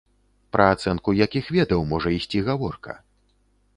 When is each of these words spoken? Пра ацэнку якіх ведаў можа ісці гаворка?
Пра 0.55 0.69
ацэнку 0.75 1.13
якіх 1.25 1.51
ведаў 1.57 1.85
можа 1.93 2.15
ісці 2.17 2.43
гаворка? 2.51 2.97